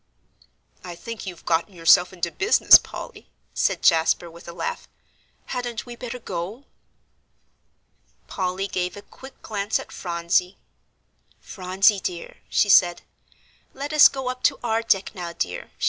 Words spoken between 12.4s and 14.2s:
she said, "let us